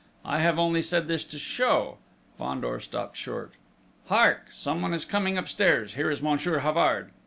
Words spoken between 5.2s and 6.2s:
upstairs! Here